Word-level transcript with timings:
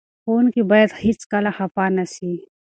ښوونکي 0.23 0.61
باید 0.71 0.91
هېڅکله 1.05 1.49
خفه 1.57 1.85
نه 1.95 2.05
سي. 2.13 2.31